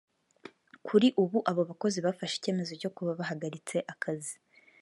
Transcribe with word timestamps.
Kuri 0.87 1.07
ubu 1.23 1.37
abo 1.49 1.61
bakozi 1.69 1.99
bafashe 2.05 2.35
icyemezo 2.37 2.73
cyo 2.81 2.89
kuba 2.95 3.11
bahagaritse 3.19 3.75
akazi 3.93 4.35